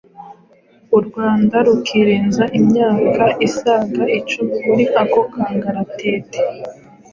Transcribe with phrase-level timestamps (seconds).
[0.97, 6.39] u Rwanda rukirenza imyaka isaga icumi muri ako kangaratete.